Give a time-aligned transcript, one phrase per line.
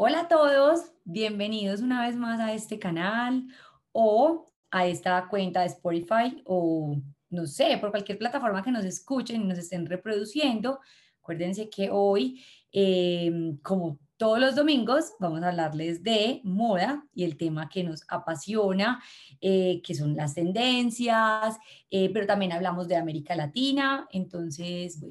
[0.00, 3.48] Hola a todos, bienvenidos una vez más a este canal
[3.90, 6.96] o a esta cuenta de Spotify o
[7.30, 10.78] no sé, por cualquier plataforma que nos escuchen y nos estén reproduciendo.
[11.20, 17.36] Acuérdense que hoy, em, como todos los domingos, vamos a hablarles de moda y el
[17.36, 19.02] tema que nos apasiona,
[19.40, 21.58] eh, que son las tendencias,
[21.90, 24.06] eh, pero también hablamos de América Latina.
[24.12, 25.04] Entonces,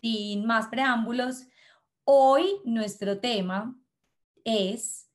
[0.00, 1.46] sin más preámbulos,
[2.02, 3.78] hoy nuestro tema
[4.44, 5.10] es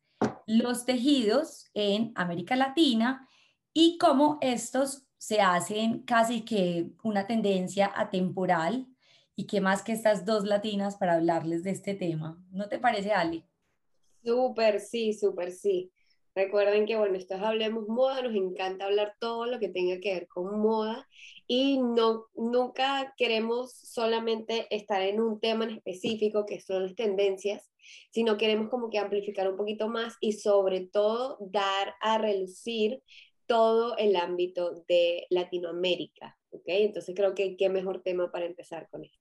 [0.46, 3.28] los tejidos en América Latina
[3.74, 8.88] y cómo estos se hacen casi que una tendencia atemporal
[9.36, 12.44] y qué más que estas dos latinas para hablarles de este tema.
[12.52, 13.46] ¿No te parece, Ale?
[14.24, 15.92] Súper, sí, súper, sí.
[16.40, 20.14] Recuerden que, bueno, esto es Hablemos Moda, nos encanta hablar todo lo que tenga que
[20.14, 21.06] ver con moda
[21.48, 27.70] y no, nunca queremos solamente estar en un tema en específico, que son las tendencias,
[28.12, 33.04] sino queremos como que amplificar un poquito más y sobre todo dar a relucir
[33.46, 36.38] todo el ámbito de Latinoamérica.
[36.66, 39.19] Entonces creo que qué mejor tema para empezar con esto.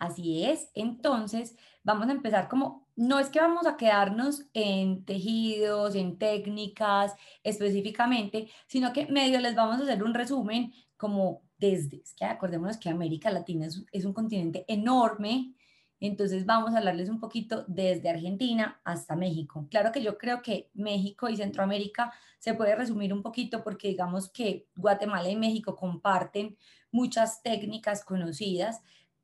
[0.00, 5.94] Así es, entonces vamos a empezar como, no es que vamos a quedarnos en tejidos,
[5.94, 12.14] en técnicas específicamente, sino que medio les vamos a hacer un resumen como desde, es
[12.14, 15.54] que acordémonos que América Latina es, es un continente enorme,
[16.00, 19.66] entonces vamos a hablarles un poquito desde Argentina hasta México.
[19.70, 24.30] Claro que yo creo que México y Centroamérica se puede resumir un poquito porque digamos
[24.30, 26.56] que Guatemala y México comparten
[26.90, 28.80] muchas técnicas conocidas,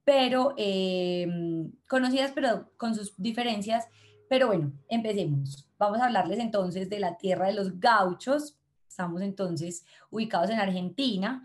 [0.06, 3.88] pero em, conocidas pero con sus diferencias.
[4.28, 5.68] Pero bueno, empecemos.
[5.78, 8.56] Vamos a hablarles entonces de la tierra de los gauchos.
[8.88, 11.44] Estamos entonces ubicados en Argentina.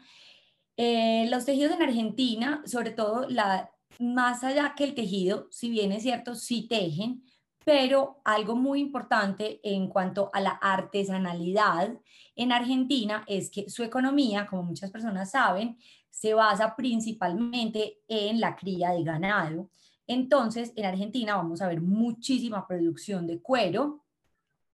[0.78, 5.92] Eh, los tejidos en Argentina, sobre todo la más allá que el tejido, si bien
[5.92, 7.24] es cierto, sí tejen,
[7.66, 12.00] pero algo muy importante en cuanto a la artesanalidad
[12.36, 15.78] en Argentina es que su economía, como muchas personas saben,
[16.22, 19.72] se basa principalmente en la cría de ganado.
[20.06, 24.04] Entonces, en Argentina vamos a ver muchísima producción de cuero,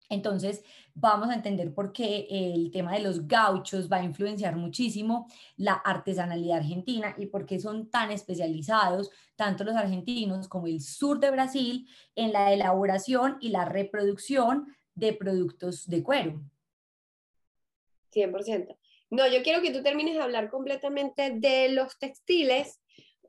[0.08, 0.62] entonces,
[0.94, 5.72] vamos a entender por qué el tema de los gauchos va a influenciar muchísimo la
[5.72, 11.32] artesanalidad argentina y por qué son tan especializados, tanto los argentinos como el sur de
[11.32, 16.40] Brasil, en la elaboración y la reproducción de productos de cuero.
[18.12, 18.76] 100%.
[19.10, 22.80] No, yo quiero que tú termines de hablar completamente de los textiles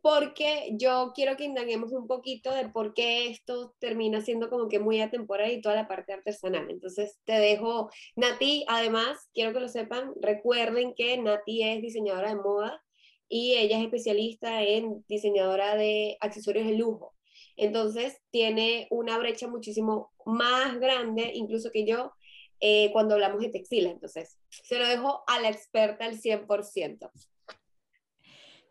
[0.01, 4.79] porque yo quiero que indaguemos un poquito de por qué esto termina siendo como que
[4.79, 6.69] muy atemporal y toda la parte artesanal.
[6.69, 12.35] Entonces te dejo, Nati, además, quiero que lo sepan, recuerden que Nati es diseñadora de
[12.35, 12.81] moda
[13.27, 17.13] y ella es especialista en diseñadora de accesorios de lujo.
[17.57, 22.13] Entonces tiene una brecha muchísimo más grande, incluso que yo,
[22.59, 23.91] eh, cuando hablamos de textiles.
[23.91, 27.11] Entonces, se lo dejo a la experta al 100%.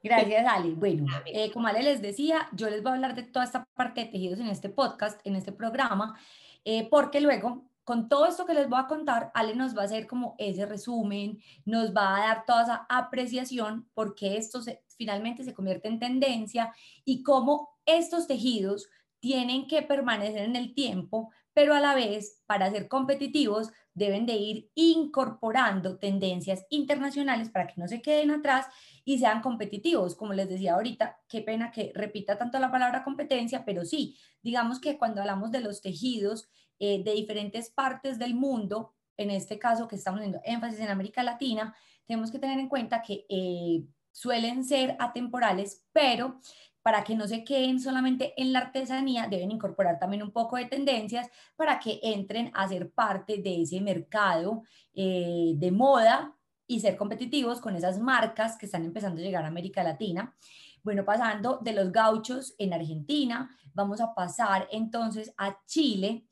[0.03, 0.75] Gracias, Ali.
[0.75, 4.03] Bueno, eh, como Ale les decía, yo les voy a hablar de toda esta parte
[4.03, 6.19] de tejidos en este podcast, en este programa,
[6.65, 9.87] eh, porque luego, con todo esto que les voy a contar, Ale nos va a
[9.87, 14.61] hacer como ese resumen, nos va a dar toda esa apreciación, porque esto
[14.97, 16.73] finalmente se convierte en tendencia
[17.05, 18.89] y cómo estos tejidos
[19.21, 24.35] tienen que permanecer en el tiempo, pero a la vez, para ser competitivos, deben de
[24.35, 28.67] ir incorporando tendencias internacionales para que no se queden atrás
[29.07, 30.17] y sean competitivos.
[30.17, 34.81] Como les decía ahorita, qué pena que repita tanto la palabra competencia, pero sí, digamos
[34.83, 36.47] que cuando hablamos de los tejidos
[36.79, 41.23] eh, de diferentes partes del mundo, en este caso que estamos haciendo énfasis en América
[41.23, 41.75] Latina,
[42.07, 46.39] tenemos que tener en cuenta que eh, suelen ser atemporales, pero
[46.87, 50.67] para que no se queden solamente en la artesanía, deben incorporar también un poco de
[50.67, 54.63] tendencias para que entren a ser parte de ese mercado
[54.95, 59.49] eh, de moda y ser competitivos con esas marcas que están empezando a llegar a
[59.49, 60.33] América Latina.
[60.85, 66.29] Bueno, pasando de los gauchos en Argentina, vamos a pasar entonces a Chile.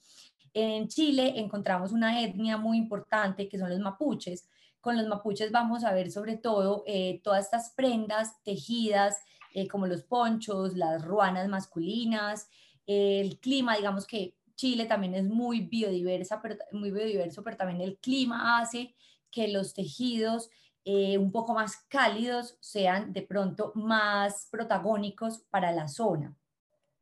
[0.53, 4.49] En Chile encontramos una etnia muy importante que son los mapuches.
[4.81, 9.17] Con los mapuches vamos a ver sobre todo eh, todas estas prendas tejidas
[9.55, 12.49] eh, como los ponchos, las ruanas masculinas,
[12.87, 17.97] el clima, digamos que Chile también es muy biodiversa, pero muy biodiverso, pero también el
[17.99, 18.95] clima hace
[19.31, 20.51] que los tejidos
[20.85, 26.37] eh, un poco más cálidos sean de pronto más protagónicos para la zona.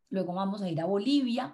[0.08, 1.52] Luego vamos a ir a Bolivia.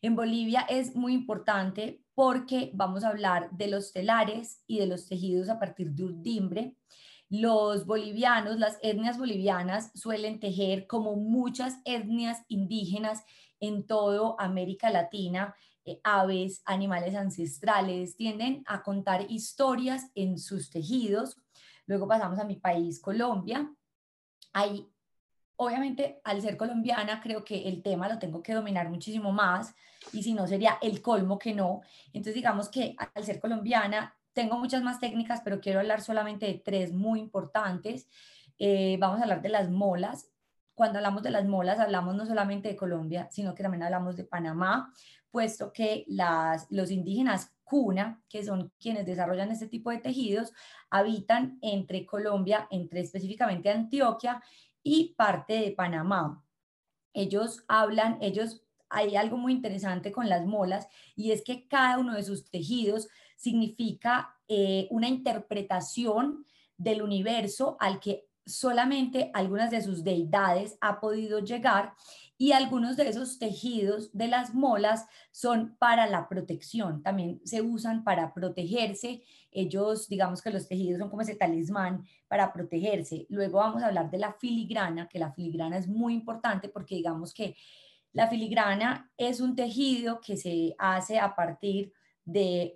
[0.00, 5.06] En Bolivia es muy importante porque vamos a hablar de los telares y de los
[5.06, 6.76] tejidos a partir de urdimbre.
[7.28, 13.24] Los bolivianos, las etnias bolivianas suelen tejer como muchas etnias indígenas
[13.60, 15.54] en todo América Latina.
[15.88, 21.36] eh, aves, animales ancestrales, tienden a contar historias en sus tejidos.
[21.86, 23.72] Luego pasamos a mi país, Colombia.
[24.52, 24.88] Hay
[25.56, 29.74] obviamente al ser colombiana creo que el tema lo tengo que dominar muchísimo más
[30.12, 31.80] y si no sería el colmo que no.
[32.08, 36.60] Entonces digamos que al ser colombiana tengo muchas más técnicas, pero quiero hablar solamente de
[36.62, 38.06] tres muy importantes.
[38.58, 40.28] Eh, vamos a hablar de las molas.
[40.74, 44.24] Cuando hablamos de las molas hablamos no solamente de Colombia, sino que también hablamos de
[44.24, 44.92] Panamá,
[45.30, 50.52] puesto que las, los indígenas cuna, que son quienes desarrollan este tipo de tejidos,
[50.90, 54.42] habitan entre Colombia, entre específicamente Antioquia
[54.82, 56.44] y parte de Panamá.
[57.14, 62.14] Ellos hablan, ellos, hay algo muy interesante con las molas y es que cada uno
[62.14, 66.44] de sus tejidos significa eh, una interpretación
[66.76, 71.94] del universo al que solamente algunas de sus deidades ha podido llegar
[72.38, 78.04] y algunos de esos tejidos de las molas son para la protección, también se usan
[78.04, 83.26] para protegerse, ellos digamos que los tejidos son como ese talismán para protegerse.
[83.30, 87.32] Luego vamos a hablar de la filigrana, que la filigrana es muy importante porque digamos
[87.32, 87.56] que
[88.12, 91.92] la filigrana es un tejido que se hace a partir
[92.26, 92.74] de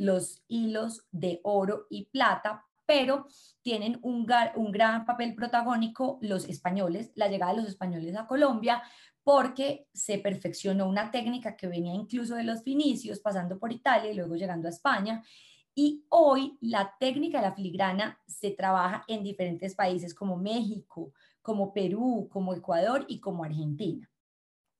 [0.00, 3.26] los hilos de oro y plata, pero
[3.62, 8.82] tienen un, gran papel protagónico los españoles, la llegada de los españoles a Colombia,
[9.22, 14.14] porque se perfeccionó una técnica que venía incluso de los finicios, pasando por Italia y
[14.14, 15.22] luego llegando a España.
[15.74, 21.72] Y hoy la técnica de la filigrana se trabaja en diferentes países como México, como
[21.72, 24.10] Perú, como Ecuador y como Argentina.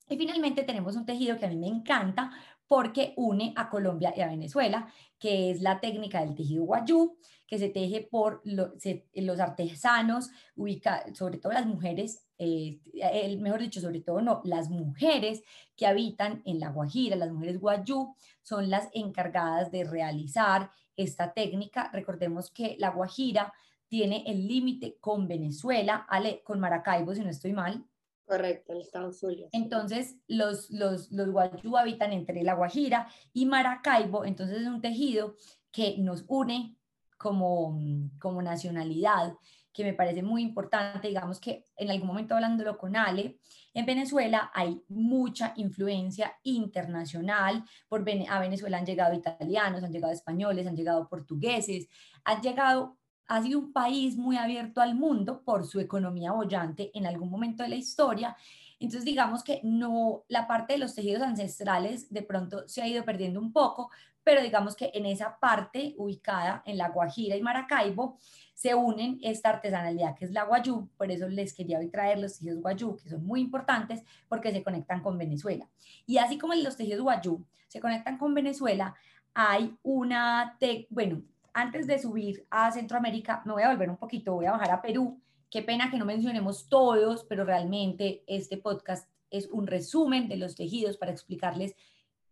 [0.09, 2.31] Y finalmente tenemos un tejido que a mí me encanta
[2.69, 7.59] porque une a Colombia y a Venezuela, que es la técnica del tejido guayú, que
[7.59, 14.03] se teje por los artesanos, ubica, sobre todo las mujeres, eh, el, mejor dicho, sobre
[14.03, 15.43] todo no, las mujeres
[15.75, 21.91] que habitan en la Guajira, las mujeres guayú, son las encargadas de realizar esta técnica.
[21.91, 23.55] Recordemos que la Guajira
[23.89, 26.07] tiene el límite con Venezuela,
[26.45, 27.83] con Maracaibo, si no estoy mal,
[28.29, 29.49] Correcto, el estado Zulia.
[29.53, 35.35] Entonces, los, los, los guayú habitan entre La Guajira y Maracaibo, entonces es un tejido
[35.73, 36.77] que nos une
[37.17, 37.81] como,
[38.19, 39.33] como nacionalidad,
[39.73, 41.09] que me parece muy importante.
[41.09, 43.39] Digamos que en algún momento hablándolo con Ale,
[43.73, 47.65] en Venezuela hay mucha influencia internacional.
[47.89, 51.89] Por, a Venezuela han llegado italianos, han llegado españoles, han llegado portugueses,
[52.25, 52.98] han llegado
[53.29, 57.63] ha sido un país muy abierto al mundo por su economía bollante en algún momento
[57.63, 58.37] de la historia.
[58.81, 63.05] Entonces, digamos que no, la parte de los tejidos ancestrales de pronto se ha ido
[63.05, 63.91] perdiendo un poco,
[64.25, 68.19] pero digamos que en esa parte ubicada en la Guajira y Maracaibo
[68.55, 72.39] se unen esta artesanalidad que es la guayú, por eso les quería hoy traer los
[72.39, 75.69] tejidos guayú, que son muy importantes porque se conectan con Venezuela.
[76.07, 78.95] Y así como los tejidos guayú se conectan con Venezuela,
[79.35, 80.59] hay una,
[80.91, 81.23] bueno,
[81.59, 84.81] antes de subir a Centroamérica, me voy a volver un poquito, voy a bajar a
[84.81, 85.21] Perú.
[85.51, 90.55] Qué pena que no mencionemos todos, pero realmente este podcast es un resumen de los
[90.55, 91.75] tejidos para explicarles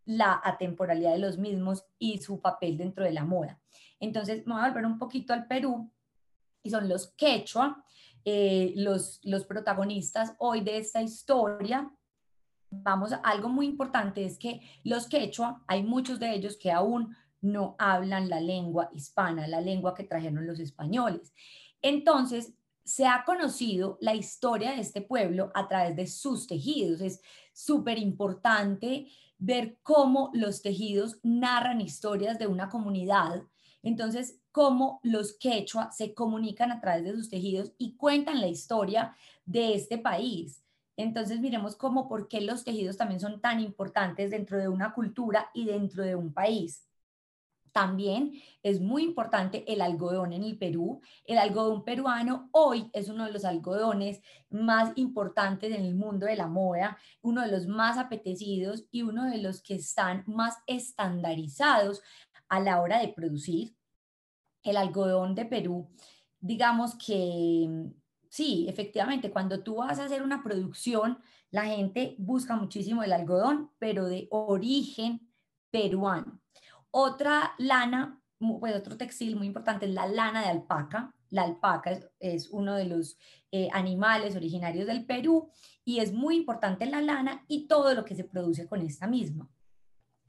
[0.05, 3.61] la atemporalidad de los mismos y su papel dentro de la moda.
[3.99, 5.91] Entonces, me voy a volver un poquito al Perú
[6.63, 7.85] y son los quechua,
[8.25, 11.91] eh, los, los protagonistas hoy de esta historia.
[12.71, 17.77] Vamos, algo muy importante es que los quechua, hay muchos de ellos que aún no
[17.79, 21.33] hablan la lengua hispana, la lengua que trajeron los españoles.
[21.83, 22.53] Entonces,
[22.85, 27.01] se ha conocido la historia de este pueblo a través de sus tejidos.
[27.01, 27.21] Es
[27.53, 33.43] súper importante ver cómo los tejidos narran historias de una comunidad.
[33.83, 39.15] Entonces, cómo los quechua se comunican a través de sus tejidos y cuentan la historia
[39.45, 40.63] de este país.
[40.97, 45.51] Entonces, miremos cómo, por qué los tejidos también son tan importantes dentro de una cultura
[45.53, 46.87] y dentro de un país.
[47.77, 51.03] También es muy importante el algodón en el Perú.
[51.27, 56.37] El algodón peruano hoy es uno de los algodones más importantes en el mundo de
[56.37, 62.01] la moda, uno de los más apetecidos y uno de los que están más estandarizados
[62.49, 63.77] a la hora de producir.
[64.63, 65.91] El algodón de Perú,
[66.41, 67.69] digamos que
[68.31, 71.19] sí, efectivamente, cuando tú vas a hacer una producción,
[71.51, 75.31] la gente busca muchísimo el algodón, pero de origen
[75.71, 76.41] peruano.
[76.99, 81.13] Otra lana, pues otro textil muy importante es la lana de alpaca.
[81.29, 83.19] La alpaca es, uno de los
[83.53, 85.51] eh, animales originarios del Perú
[85.85, 89.47] y es muy importante la lana y todo lo que se produce con esta misma.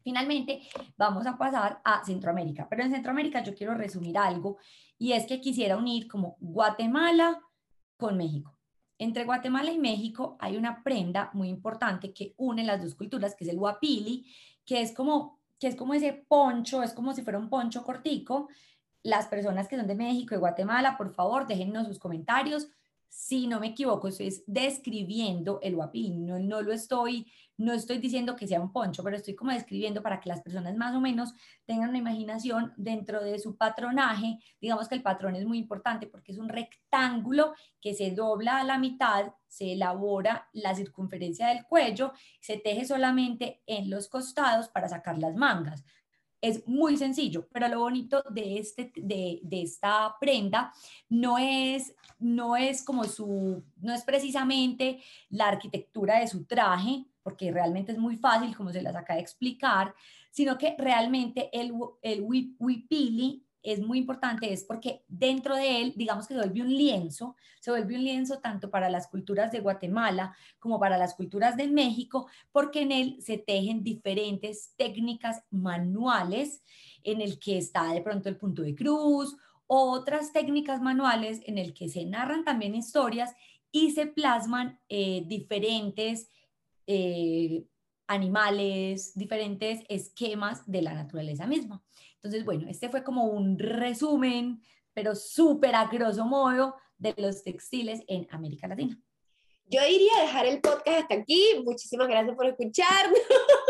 [0.03, 0.63] Finalmente,
[0.97, 4.57] vamos a pasar a Centroamérica, pero en Centroamérica yo quiero resumir algo
[4.97, 7.41] y es que quisiera unir como Guatemala
[7.95, 8.59] con México.
[8.97, 13.45] entre Guatemala y México hay una prenda muy importante que une las dos culturas, que
[13.45, 14.25] es el huapili,
[14.65, 18.49] que es como, que es como ese poncho, es como si fuera un poncho cortico.
[19.03, 22.67] Las personas que son de México y Guatemala, por favor, déjennos sus comentarios
[23.09, 27.25] si no me equivoco, estoy describiendo el huapili, no, no lo estoy,
[27.57, 30.75] no estoy diciendo que sea un poncho, pero estoy como describiendo para que las personas
[30.75, 31.33] más o menos
[31.65, 34.39] tengan una imaginación dentro de su patronaje.
[34.61, 38.63] Digamos que el patrón es muy importante porque es un rectángulo que se dobla a
[38.63, 44.87] la mitad, se elabora la circunferencia del cuello, se teje solamente en los costados para
[44.87, 45.83] sacar las mangas.
[46.41, 50.71] Es muy sencillo, pero lo bonito de, este, de, de, esta prenda
[51.09, 57.51] no es, no es como su, no es precisamente la arquitectura de su traje, porque
[57.51, 59.95] realmente es muy fácil, como se las acaba de explicar,
[60.31, 66.27] sino que realmente el, el wipili es muy importante es porque dentro de él, digamos
[66.27, 70.35] que se vuelve un lienzo, se vuelve un lienzo tanto para las culturas de Guatemala
[70.59, 76.61] como para las culturas de México, porque en él se tejen diferentes técnicas manuales
[77.03, 79.35] en el que está de pronto el punto de cruz,
[79.67, 83.35] otras técnicas manuales en el que se narran también historias
[83.71, 86.29] y se plasman eh, diferentes
[86.87, 87.65] eh,
[88.07, 91.83] animales, diferentes esquemas de la naturaleza misma.
[92.17, 94.61] Entonces, bueno, este fue como un resumen,
[94.93, 98.97] pero súper a grosso modo, de los textiles en América Latina.
[99.65, 101.61] Yo iría a dejar el podcast hasta aquí.
[101.63, 103.19] Muchísimas gracias por escucharnos.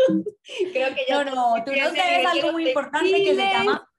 [0.72, 1.24] Creo que ya.
[1.24, 3.90] No, no, tú nos debes algo muy importante que se llama.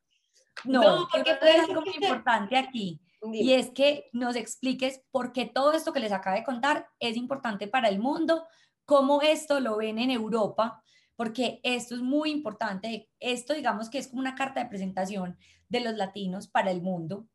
[0.63, 3.01] No, porque tú nos algo muy importante aquí.
[3.33, 7.17] Y es que nos expliques por qué todo esto que les acabo de contar es
[7.17, 8.47] importante para el mundo,
[8.85, 10.81] cómo esto lo ven en Europa,
[11.19, 13.09] porque esto es muy importante.
[13.19, 17.27] Esto, digamos que es como una carta de presentación de los latinos para el mundo.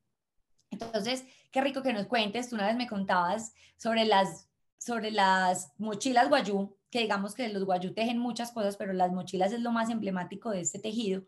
[0.70, 2.48] Entonces, qué rico que nos cuentes.
[2.48, 4.48] Tú una vez me contabas sobre las,
[4.78, 9.52] sobre las mochilas guayú, que digamos que los guayú tejen muchas cosas, pero las mochilas
[9.52, 11.24] es lo más emblemático de este tejido.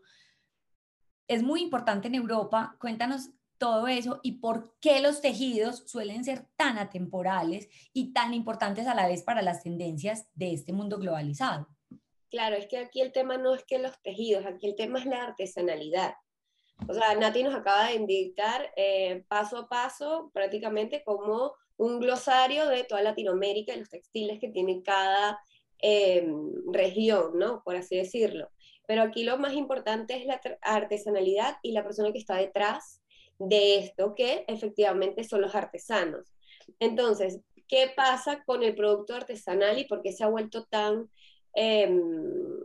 [1.27, 2.75] Es muy importante en Europa.
[2.79, 8.87] Cuéntanos todo eso y por qué los tejidos suelen ser tan atemporales y tan importantes
[8.87, 11.76] a la vez para las tendencias de este mundo globalizado.
[12.29, 15.05] Claro, es que aquí el tema no es que los tejidos, aquí el tema es
[15.05, 16.13] la artesanalidad.
[16.87, 22.67] O sea, Nati nos acaba de indicar eh, paso a paso, prácticamente como un glosario
[22.67, 25.39] de toda Latinoamérica y los textiles que tiene cada
[25.81, 26.27] eh,
[26.71, 27.63] región, ¿no?
[27.63, 28.49] Por así decirlo.
[28.87, 33.01] Pero aquí lo más importante es la artesanalidad y la persona que está detrás
[33.39, 36.33] de esto, que efectivamente son los artesanos.
[36.79, 41.09] Entonces, ¿qué pasa con el producto artesanal y por qué se ha vuelto tan
[41.53, 42.57] Em,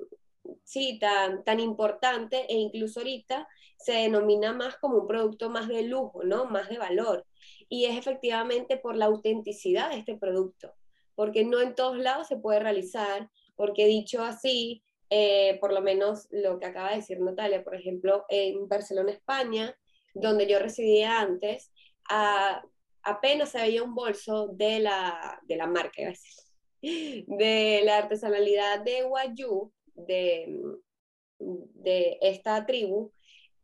[0.64, 5.82] sí, tan, tan importante e incluso ahorita se denomina más como un producto más de
[5.82, 6.46] lujo, ¿no?
[6.46, 7.26] Más de valor.
[7.68, 10.74] Y es efectivamente por la autenticidad de este producto,
[11.14, 16.28] porque no en todos lados se puede realizar, porque dicho así, eh, por lo menos
[16.30, 19.76] lo que acaba de decir Natalia, por ejemplo, en Barcelona, España,
[20.14, 21.70] donde yo residía antes,
[23.02, 26.51] apenas se veía un bolso de la, de la marca, gracias
[26.82, 30.60] de la artesanalidad de Wayuu, de,
[31.38, 33.12] de esta tribu,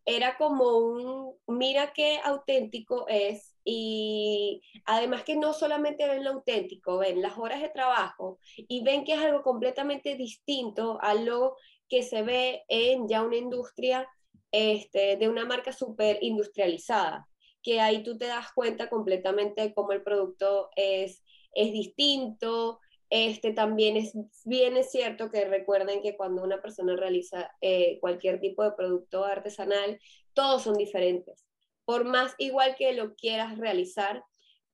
[0.04, 3.54] era como un, mira qué auténtico es.
[3.62, 9.04] Y además que no solamente ven lo auténtico, ven las horas de trabajo y ven
[9.04, 11.56] que es algo completamente distinto a lo
[11.90, 14.08] que se ve en ya una industria
[14.50, 17.28] este, de una marca súper industrializada,
[17.62, 21.22] que ahí tú te das cuenta completamente cómo el producto es,
[21.52, 24.12] es distinto, este, también es
[24.44, 29.24] bien es cierto que recuerden que cuando una persona realiza eh, cualquier tipo de producto
[29.24, 29.98] artesanal,
[30.34, 31.46] todos son diferentes.
[31.84, 34.22] Por más igual que lo quieras realizar,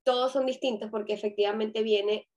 [0.03, 2.29] todos son distintos porque efectivamente viene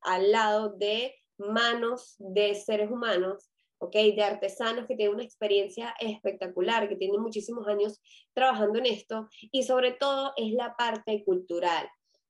[0.00, 3.92] al lado de manos de seres humanos, ¿ok?
[3.92, 8.00] De artesanos que tienen una experiencia espectacular, que tienen muchísimos años
[8.32, 11.88] trabajando en esto y sobre todo es la parte cultural.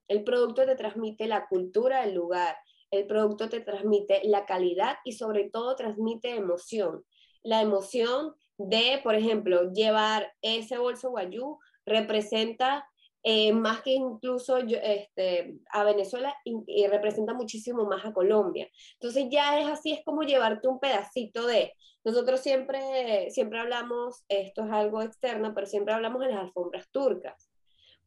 [0.09, 2.57] El producto te transmite la cultura del lugar,
[2.99, 7.05] el producto te transmite la calidad y sobre todo transmite emoción.
[7.43, 12.87] La emoción de, por ejemplo, llevar ese bolso guayú representa
[13.27, 18.69] eh, más que incluso este, a Venezuela y, representa muchísimo más a Colombia.
[19.01, 21.73] Entonces ya es así, es como llevarte un pedacito de...
[22.05, 27.49] Nosotros siempre, siempre hablamos, esto es algo externo, pero siempre hablamos de las alfombras turcas.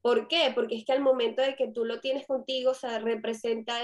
[0.01, 0.51] ¿Por qué?
[0.55, 3.81] Porque es que al momento de que tú lo tienes contigo, o sea, representa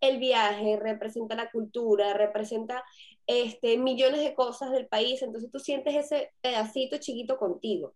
[0.00, 2.84] el viaje, representa la cultura, representa
[3.26, 7.94] este, millones de cosas del país, entonces tú sientes ese pedacito chiquito contigo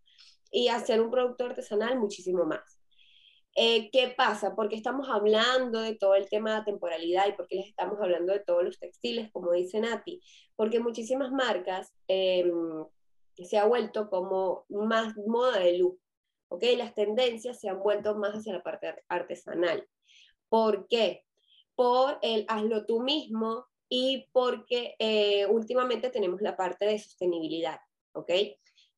[0.51, 2.81] y hacer un producto artesanal muchísimo más.
[3.57, 4.55] Eh, ¿Qué pasa?
[4.55, 8.41] Porque estamos hablando de todo el tema de temporalidad y porque les estamos hablando de
[8.41, 10.21] todos los textiles, como dice Nati,
[10.57, 12.85] porque muchísimas marcas em,
[13.35, 15.97] se ha vuelto como más moda de luz,
[16.51, 16.65] ¿ok?
[16.77, 19.89] Las tendencias se han vuelto más hacia la parte artesanal.
[20.49, 21.25] ¿Por qué?
[21.75, 27.81] Por el hazlo tú mismo y porque eh, últimamente tenemos la parte de sostenibilidad,
[28.13, 28.31] ¿ok?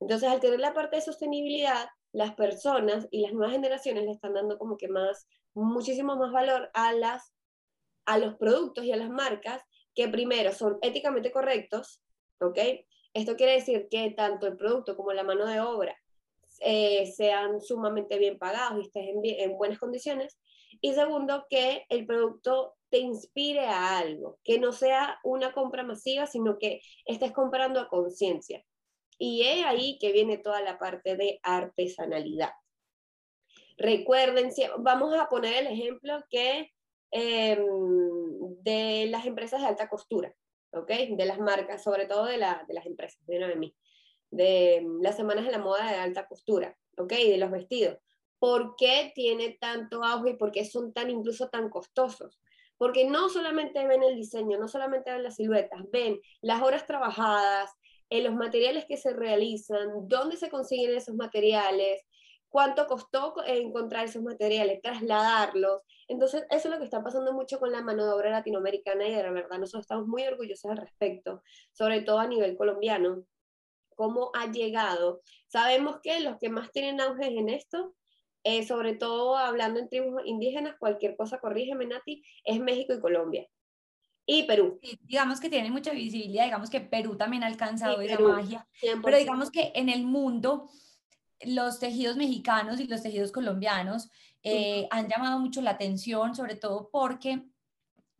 [0.01, 4.35] Entonces, al tener la parte de sostenibilidad, las personas y las nuevas generaciones le están
[4.35, 7.33] dando como que más, muchísimo más valor a, las,
[8.07, 9.63] a los productos y a las marcas
[9.95, 12.03] que primero son éticamente correctos,
[12.41, 12.59] ¿ok?
[13.15, 16.02] Esto quiere decir que tanto el producto como la mano de obra
[16.65, 20.39] eh, sean sumamente bien pagados y estén en, en buenas condiciones.
[20.81, 26.27] Y segundo, que el producto te inspire a algo, que no sea una compra masiva,
[26.27, 28.63] sino que estés comprando a conciencia.
[29.19, 32.51] Y es ahí que viene toda la parte de artesanalidad.
[33.79, 36.71] Recuerden, vamos a poner el ejemplo que
[37.11, 37.65] em,
[38.63, 40.35] de las empresas de alta costura,
[40.73, 40.91] ¿ok?
[41.17, 43.75] De las marcas, sobre todo de, la, de las empresas, de mí,
[44.33, 47.13] de las semanas de la moda de alta costura, ¿ok?
[47.13, 47.99] De los vestidos.
[48.41, 52.41] ¿Por qué tiene tanto auge y por qué son tan incluso tan costosos?
[52.77, 57.71] Porque no solamente ven el diseño, no solamente ven las siluetas, ven las horas trabajadas,
[58.13, 62.03] en los materiales que se realizan, dónde se consiguen esos materiales,
[62.51, 65.81] cuánto costó encontrar esos materiales, trasladarlos.
[66.09, 69.15] Entonces, eso es lo que está pasando mucho con la mano de obra latinoamericana y
[69.15, 73.25] de la verdad nosotros estamos muy orgullosos al respecto, sobre todo a nivel colombiano,
[73.97, 75.23] cómo ha llegado.
[75.49, 77.95] Sabemos que los que más tienen auge en esto,
[78.45, 83.49] eh, sobre todo hablando en tribus indígenas, cualquier cosa, corrígeme Nati, es México y Colombia
[84.27, 84.79] y Perú.
[85.03, 88.67] digamos que tiene mucha visibilidad, digamos que Perú también ha alcanzado esa magia,
[89.03, 90.71] pero digamos que en el mundo
[91.45, 94.11] los tejidos mexicanos y los tejidos colombianos
[94.45, 97.43] eh, han llamado mucho la atención, sobre todo porque,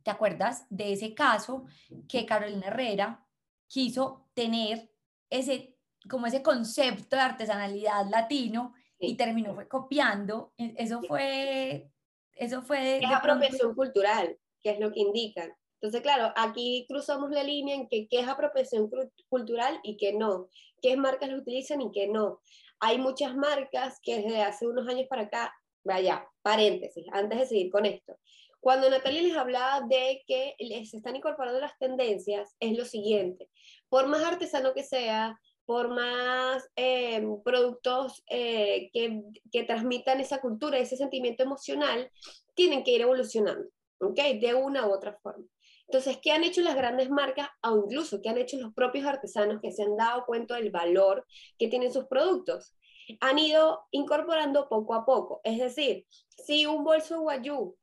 [0.03, 1.67] ¿te acuerdas de ese caso
[2.09, 3.25] que Carolina Herrera
[3.69, 4.92] quiso tener
[5.39, 5.77] ese,
[6.09, 10.53] como ese concepto de artesanalidad latino y terminó fue copiando?
[10.57, 11.89] E, eso fue...
[12.35, 15.53] Eso fue es apropiación cultural, que es lo que indican.
[15.75, 18.89] Entonces, claro, aquí cruzamos la línea en que qué es apropiación
[19.29, 20.49] cultural y qué no,
[20.81, 22.41] qué marcas lo utilizan y qué no.
[22.81, 27.71] Hay muchas marcas que desde hace unos años para acá, vaya, paréntesis, antes de seguir
[27.71, 28.17] con esto.
[28.61, 33.51] Cuando Natalia les hablaba de que les están incorporando las tendencias, es lo siguiente,
[33.93, 39.21] por más artesano que sea, por más eh, productos eh, que,
[39.53, 42.11] que transmitan esa cultura, ese sentimiento emocional,
[42.55, 43.69] tienen que ir evolucionando,
[44.01, 44.19] ¿ok?
[44.41, 45.45] De una u otra forma.
[45.87, 49.61] Entonces, ¿qué han hecho las grandes marcas o incluso qué han hecho los propios artesanos
[49.61, 51.27] que se han dado cuenta del valor
[51.59, 52.75] que tienen sus productos?
[53.21, 55.43] Han ido incorporando poco a poco.
[55.45, 57.77] Es decir, si un bolso guayú,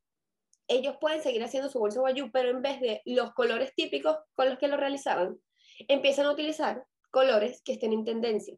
[0.67, 4.49] ellos pueden seguir haciendo su bolso guayú, pero en vez de los colores típicos con
[4.49, 5.39] los que lo realizaban,
[5.87, 8.55] empiezan a utilizar colores que estén en tendencia.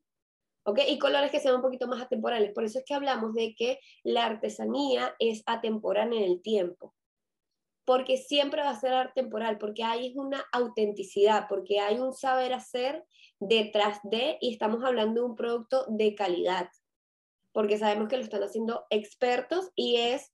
[0.64, 0.80] ¿ok?
[0.88, 2.54] Y colores que sean un poquito más atemporales.
[2.54, 6.94] Por eso es que hablamos de que la artesanía es atemporal en el tiempo
[7.86, 12.54] porque siempre va a ser arte temporal, porque hay una autenticidad, porque hay un saber
[12.54, 13.04] hacer
[13.40, 16.70] detrás de, y estamos hablando de un producto de calidad,
[17.52, 20.32] porque sabemos que lo están haciendo expertos y es,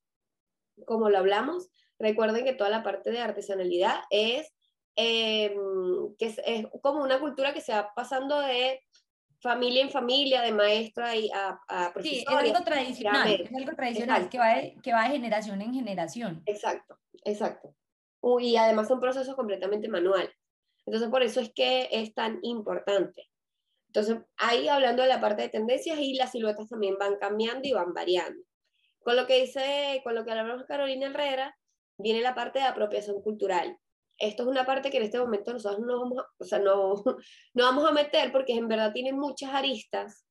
[0.86, 4.54] como lo hablamos, recuerden que toda la parte de artesanalidad es,
[4.98, 8.82] em, que es, como una cultura que se va pasando de
[9.40, 14.30] familia en familia, de maestra y a, a Sí, es algo tradicional, es algo tradicional
[14.30, 16.44] que va, que va de generación en generación.
[16.46, 17.00] Exacto.
[17.24, 17.76] Exacto.
[18.40, 20.32] Y además son procesos completamente manuales.
[20.86, 23.30] Entonces, por eso es que es tan importante.
[23.88, 27.74] Entonces, ahí hablando de la parte de tendencias y las siluetas también van cambiando y
[27.74, 28.42] van variando.
[29.00, 31.58] Con lo que dice, con lo que hablamos Carolina Herrera,
[31.98, 33.78] viene la parte de apropiación cultural.
[34.18, 36.96] Esto es una parte que en este momento nosotros no vamos a, o sea, no,
[37.54, 40.26] no vamos a meter porque en verdad tiene muchas aristas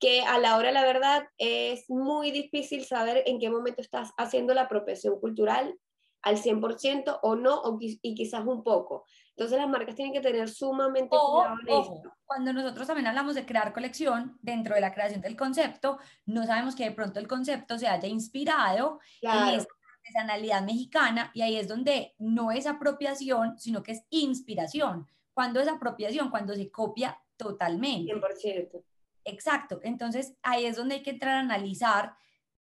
[0.00, 4.10] que a la hora de la verdad es muy difícil saber en qué momento estás
[4.16, 5.78] haciendo la apropiación cultural
[6.22, 9.06] al 100% o no, o, y quizás un poco.
[9.30, 12.12] Entonces las marcas tienen que tener sumamente cuidado en esto.
[12.24, 16.74] Cuando nosotros también hablamos de crear colección, dentro de la creación del concepto, no sabemos
[16.74, 19.68] que de pronto el concepto se haya inspirado en esa
[20.02, 25.06] artesanalidad mexicana y ahí es donde no es apropiación, sino que es inspiración.
[25.32, 26.30] Cuando es apropiación?
[26.30, 28.12] Cuando se copia totalmente.
[28.12, 28.82] 100%.
[29.24, 29.80] Exacto.
[29.82, 32.14] Entonces ahí es donde hay que entrar a analizar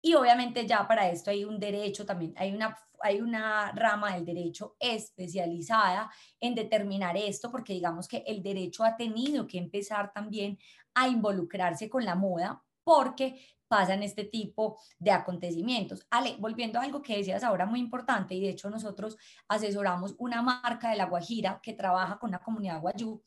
[0.00, 4.24] y obviamente ya para esto hay un derecho también, hay una hay una rama del
[4.24, 10.58] derecho especializada en determinar esto, porque digamos que el derecho ha tenido que empezar también
[10.94, 16.06] a involucrarse con la moda, porque pasan este tipo de acontecimientos.
[16.08, 19.16] Ale, volviendo a algo que decías ahora muy importante, y de hecho nosotros
[19.48, 23.20] asesoramos una marca de La Guajira que trabaja con la comunidad guayú,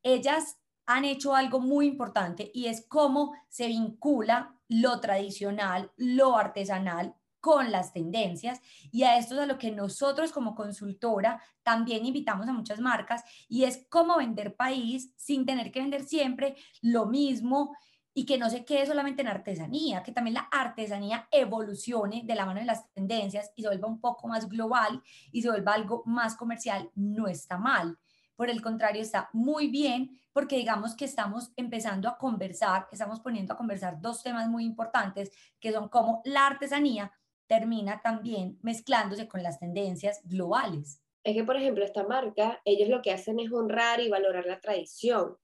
[0.00, 7.16] ellas han hecho algo muy importante y es cómo se vincula lo tradicional, lo artesanal
[7.40, 8.60] con las tendencias
[8.92, 13.24] y a esto es a lo que nosotros como consultora también invitamos a muchas marcas
[13.48, 17.74] y es cómo vender país sin tener que vender siempre lo mismo
[18.12, 22.46] y que no se quede solamente en artesanía, que también la artesanía evolucione de la
[22.46, 26.02] mano de las tendencias y se vuelva un poco más global y se vuelva algo
[26.06, 27.98] más comercial, no está mal.
[28.34, 33.52] Por el contrario, está muy bien porque digamos que estamos empezando a conversar, estamos poniendo
[33.52, 37.12] a conversar dos temas muy importantes que son como la artesanía
[37.46, 41.02] termina también mezclándose con las tendencias globales.
[41.24, 44.60] Es que, por ejemplo, esta marca, ellos lo que hacen es honrar y valorar la
[44.60, 45.36] tradición.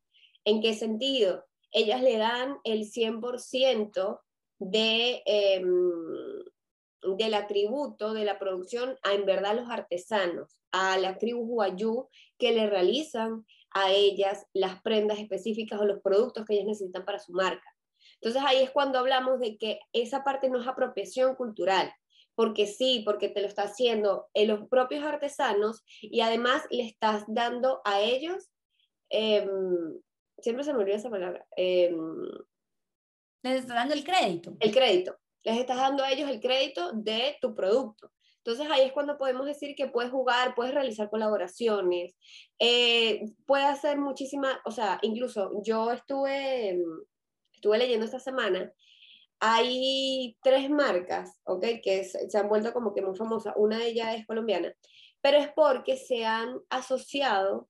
[0.44, 1.44] ¿En qué sentido?
[1.76, 4.22] Ellas le dan el 100%
[4.58, 5.92] de, em,
[7.18, 12.08] del atributo de la producción a en verdad los artesanos, a las tribus guayú
[12.38, 17.18] que le realizan a ellas las prendas específicas o los productos que ellas necesitan para
[17.18, 17.70] su marca.
[18.22, 21.92] Entonces ahí es cuando hablamos de que esa parte no es apropiación cultural,
[22.34, 27.24] porque sí, porque te lo está haciendo en los propios artesanos y además le estás
[27.28, 28.48] dando a ellos
[29.10, 29.46] eh,
[30.38, 31.46] siempre se me olvida esa palabra.
[31.56, 32.26] Em,
[33.42, 34.56] les estás dando el crédito.
[34.60, 35.16] El crédito.
[35.44, 38.10] Les estás dando a ellos el crédito de tu producto.
[38.46, 42.16] Entonces ahí es cuando podemos decir que puedes jugar, puedes realizar colaboraciones,
[42.60, 46.78] eh, puedes hacer muchísimas, o sea, incluso yo estuve,
[47.52, 48.72] estuve leyendo esta semana,
[49.40, 51.64] hay tres marcas, ¿ok?
[51.82, 54.72] Que se han vuelto como que muy famosas, una de ellas es colombiana,
[55.20, 57.68] pero es porque se han asociado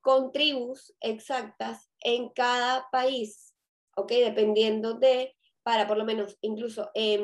[0.00, 3.52] con tribus exactas en cada país,
[3.96, 4.12] ¿ok?
[4.12, 7.20] Dependiendo de, para por lo menos, incluso en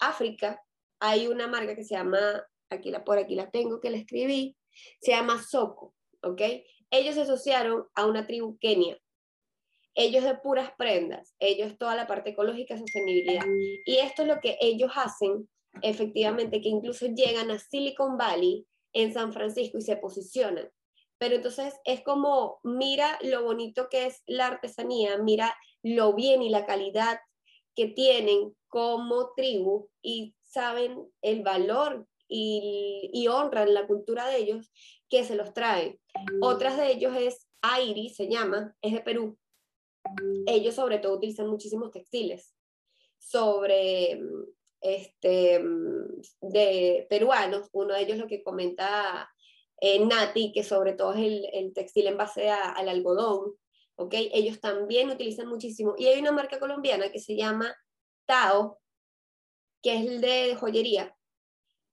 [0.00, 0.58] África,
[1.00, 2.18] hay una marca que se llama,
[2.70, 4.56] aquí la, por aquí la tengo, que la escribí,
[5.02, 6.40] se llama Soko, ¿ok?
[6.90, 8.98] Ellos se asociaron a una tribu Kenia.
[9.94, 13.44] Ellos de puras prendas, ellos toda la parte ecológica, sostenibilidad.
[13.84, 15.46] Y esto es lo que ellos hacen,
[15.82, 20.70] efectivamente, que incluso llegan a Silicon Valley en San Francisco y se posicionan
[21.24, 26.50] pero entonces es como, mira lo bonito que es la artesanía, mira lo bien y
[26.50, 27.18] la calidad
[27.74, 34.70] que tienen como tribu y saben el valor y, honran la cultura de ellos
[35.08, 35.98] que se los traen.
[36.42, 39.38] Otras de ellos es Airi, se llama, es de Perú.
[40.46, 42.54] Ellos sobre todo utilizan muchísimos textiles
[43.16, 44.20] sobre
[44.82, 45.64] este
[46.42, 49.33] de peruanos, uno de ellos lo que comenta
[49.86, 53.54] eh, Nati, que sobre todo es el, textil en base al algodón,
[53.96, 54.14] ¿ok?
[54.32, 55.94] Ellos también utilizan muchísimo.
[55.98, 57.76] Y hay una marca colombiana que se llama
[58.26, 58.80] Tao,
[59.82, 61.14] que es el de joyería.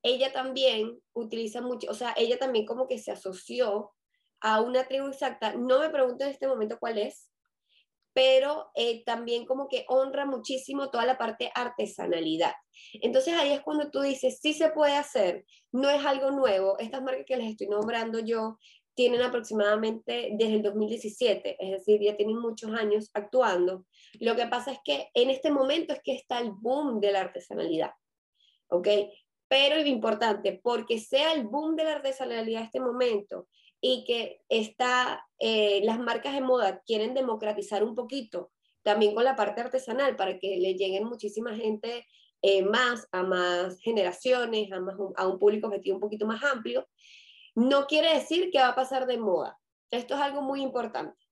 [0.03, 3.91] Ella también utiliza mucho, o sea, ella también como que se asoció
[4.39, 5.53] a una tribu exacta.
[5.55, 7.29] No me pregunto en este momento cuál es,
[8.13, 12.53] pero eh, también como que honra muchísimo toda la parte artesanalidad.
[12.93, 16.77] Entonces ahí es cuando tú dices, sí se puede hacer, no es algo nuevo.
[16.79, 18.57] Estas marcas que les estoy nombrando yo
[18.93, 23.85] tienen aproximadamente desde el 2017, es decir, ya tienen muchos años actuando.
[24.19, 27.21] Lo que pasa es que en este momento es que está el boom de la
[27.21, 27.91] artesanalidad,
[28.69, 28.87] ¿ok?
[29.51, 33.49] Pero es importante, porque sea el boom de la artesanalidad este momento
[33.81, 39.35] y que está, eh, las marcas de moda quieren democratizar un poquito también con la
[39.35, 42.07] parte artesanal para que le lleguen muchísima gente
[42.41, 46.87] eh, más a más generaciones, a, más, a un público objetivo un poquito más amplio,
[47.53, 49.59] no quiere decir que va a pasar de moda.
[49.91, 51.27] Esto es algo muy importante.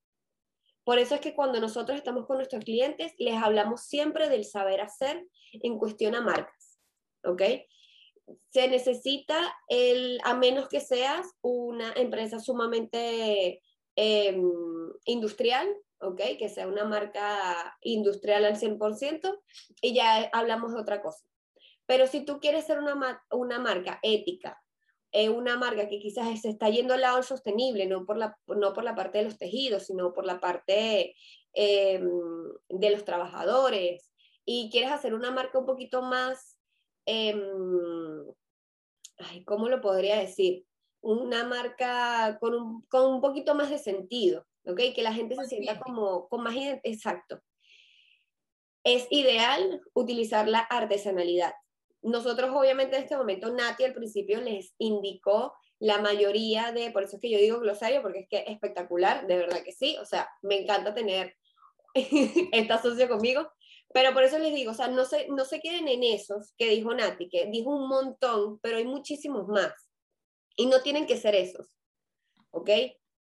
[0.83, 4.81] Por eso es que cuando nosotros estamos con nuestros clientes, les hablamos siempre del saber
[4.81, 6.81] hacer en cuestión a marcas.
[7.23, 7.43] ¿Ok?
[8.49, 13.61] Se necesita, el, a menos que seas una empresa sumamente
[13.95, 14.51] em,
[15.05, 15.67] industrial,
[15.99, 16.21] ¿ok?
[16.37, 19.39] Que sea una marca industrial al 100%
[19.81, 21.25] y ya hablamos de otra cosa.
[21.85, 24.61] Pero si tú quieres ser una, una marca ética,
[25.11, 28.73] eh, una marca que quizás se está yendo al lado sostenible, no por, la, no
[28.73, 31.15] por la parte de los tejidos, sino por la parte
[31.53, 32.07] em,
[32.69, 34.11] de los trabajadores,
[34.45, 36.58] y quieres hacer una marca un poquito más
[37.11, 37.41] Em,
[39.17, 40.67] ay, ¿cómo lo podría decir?
[41.01, 44.79] Una marca con un, con un poquito más de sentido, ¿ok?
[44.93, 47.41] Que la gente se sienta como con más exacto.
[48.83, 51.53] Es ideal utilizar la artesanalidad.
[52.03, 57.15] Nosotros obviamente en este momento, Nati al principio les indicó la mayoría de, por eso
[57.15, 60.05] es que yo digo glosario, porque es que es espectacular, de verdad que sí, o
[60.05, 61.35] sea, me encanta tener
[61.95, 63.51] esta socio conmigo,
[63.93, 66.69] Pero por eso les digo, o sea, no se, no se queden en esos que
[66.69, 69.73] dijo Nati, que dijo un montón, pero hay muchísimos más.
[70.55, 71.75] Y no tienen que ser esos,
[72.51, 72.69] ¿ok?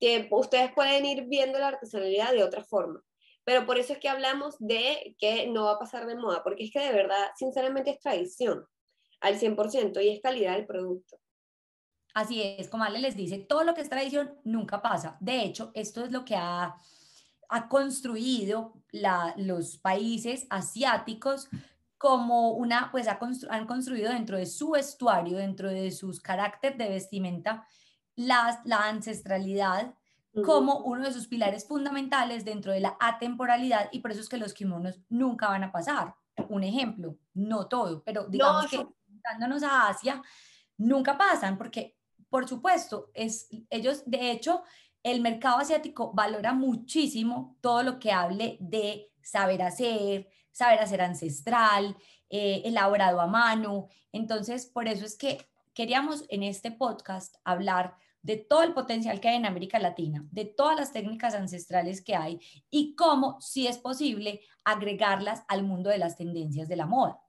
[0.01, 3.03] Que ustedes pueden ir viendo la artesanalidad de otra forma.
[3.45, 6.65] Pero por eso es que hablamos de que no va a pasar de moda, porque
[6.65, 8.67] es que de verdad, sinceramente, es tradición
[9.21, 11.19] al 100% y es calidad del producto.
[12.15, 15.19] Así es, como Ale les dice, todo lo que es tradición nunca pasa.
[15.21, 16.77] De hecho, esto es lo que ha,
[17.49, 21.49] ha construido la, los países asiáticos
[21.99, 27.67] como una, pues han construido dentro de su vestuario, dentro de sus carácter de vestimenta,
[28.17, 29.95] la, la ancestralidad
[30.43, 34.37] como uno de sus pilares fundamentales dentro de la atemporalidad y por eso es que
[34.37, 36.15] los kimonos nunca van a pasar.
[36.49, 40.21] Un ejemplo, no todo, pero digamos que dándonos a Asia,
[40.77, 41.97] nunca pasan porque,
[42.29, 44.65] por supuesto, es, ellos, de hecho,
[45.05, 51.97] el mercado asiático valora muchísimo todo lo que hable de saber hacer, saber hacer ancestral,
[52.31, 53.89] eh, elaborado a mano.
[54.13, 59.29] Entonces, por eso es que queríamos en este podcast hablar de todo el potencial que
[59.29, 62.41] hay en América Latina, de todas las técnicas ancestrales que hay
[62.71, 67.21] y cómo, si es posible, agregarlas al mundo de las tendencias de la moda.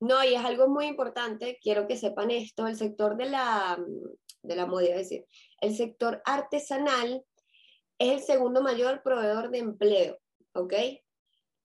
[0.00, 3.78] No, y es algo muy importante, quiero que sepan esto, el sector de la,
[4.42, 5.26] de la moda, decir,
[5.60, 7.22] el sector artesanal
[7.98, 10.18] es el segundo mayor proveedor de empleo,
[10.54, 10.72] ¿ok?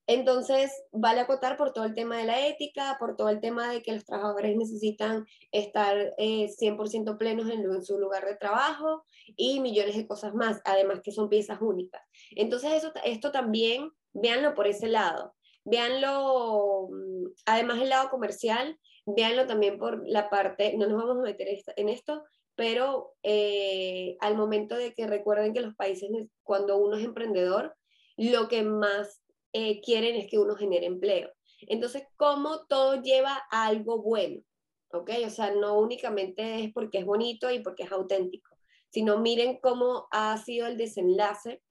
[0.07, 3.81] Entonces, vale acotar por todo el tema de la ética, por todo el tema de
[3.81, 9.03] que los trabajadores necesitan estar 100% eh, plenos en, su lugar de trabajo
[9.35, 12.03] y millones de cosas más, además que son piezas únicas.
[12.31, 15.34] Entonces, eso, esto también, véanlo por ese lado.
[15.65, 21.25] Véanlo, mm, además el lado comercial, véanlo también por la parte, no nos vamos a
[21.25, 22.23] meter en esto,
[22.55, 26.09] pero eh, al momento de que recuerden que los países,
[26.43, 27.75] cuando uno es emprendedor,
[28.17, 29.21] lo que más
[29.53, 31.31] eh, quieren es que uno genere empleo.
[31.61, 34.41] Entonces, ¿cómo todo lleva a algo bueno?
[34.91, 35.11] ¿Ok?
[35.25, 38.57] O sea, no únicamente es porque es bonito y porque es auténtico,
[38.89, 41.61] sino miren cómo ha sido el desenlace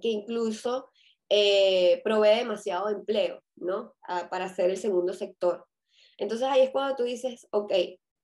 [0.00, 0.90] que incluso
[1.34, 3.94] eh, provee demasiado empleo, ¿no?
[4.30, 5.66] para hacer el segundo sector.
[6.18, 7.72] Entonces ahí es cuando tú dices, ok,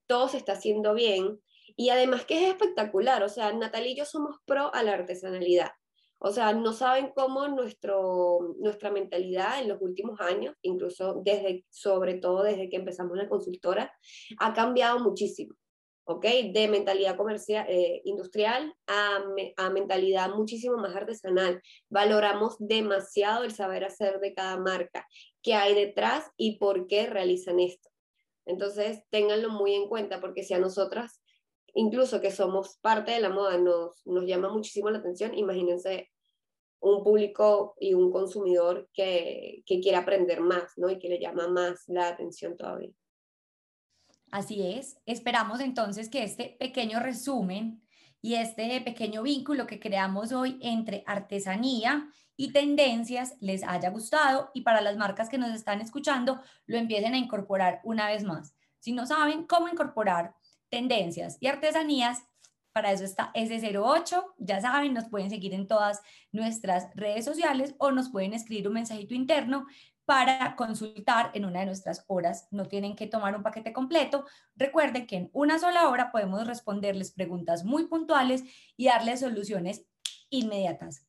[0.07, 1.41] todo se está haciendo bien
[1.75, 5.71] y además que es espectacular, o sea, Natalia y yo somos pro a la artesanalidad.
[6.19, 12.15] O sea, no saben cómo nuestro, nuestra mentalidad en los últimos años, incluso desde, sobre
[12.15, 13.91] todo desde que empezamos la consultora,
[14.39, 15.55] ha cambiado muchísimo.
[16.09, 16.25] ¿Ok?
[16.55, 21.61] De mentalidad comercial, eh, industrial a, mentalidad muchísimo más artesanal.
[21.91, 25.07] Valoramos demasiado el saber hacer de cada marca,
[25.43, 27.91] qué hay detrás y por qué realizan esto.
[28.47, 31.21] Entonces, ténganlo muy en cuenta, porque si a nosotras,
[31.75, 36.11] incluso que somos parte de la moda, nos, nos llama muchísimo la atención, imagínense
[36.81, 40.89] un público y un consumidor que, que quiere aprender más, ¿no?
[40.89, 42.93] Y que le llama más la atención todavía.
[44.31, 44.99] Así es.
[45.07, 47.83] Esperamos entonces que este pequeño resumen
[48.21, 54.63] y este pequeño vínculo que creamos hoy entre artesanía y tendencias les haya gustado y
[54.63, 58.55] para las marcas que nos están escuchando lo empiecen a incorporar una vez más.
[58.81, 60.35] Si no saben cómo incorporar
[60.69, 62.23] tendencias y artesanías,
[62.73, 64.25] para eso está S08.
[64.39, 68.75] Ya saben, nos pueden seguir en todas nuestras redes sociales o nos pueden escribir un
[68.75, 69.67] mensajito interno
[70.09, 72.49] para consultar en una de nuestras horas.
[72.51, 74.25] No tienen que tomar un paquete completo.
[74.57, 78.43] Recuerden que en una sola hora podemos responderles preguntas muy puntuales
[78.79, 79.85] y darles soluciones
[80.31, 81.07] inmediatas.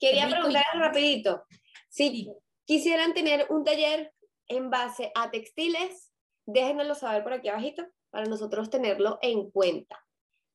[0.00, 1.44] Quería preguntar rapidito,
[1.88, 2.28] si
[2.64, 4.12] quisieran tener un taller
[4.48, 6.10] en base a textiles,
[6.44, 10.04] déjenoslo saber por aquí abajito para nosotros tenerlo en cuenta.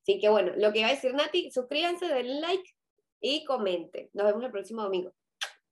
[0.01, 2.75] Así que bueno, lo que iba a decir Nati, suscríbanse, denle like
[3.21, 4.09] y comenten.
[4.11, 5.13] Nos vemos el próximo domingo.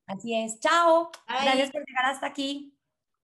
[0.08, 0.58] Así es.
[0.58, 1.10] Chao.
[1.28, 2.77] Gracias por llegar hasta aquí.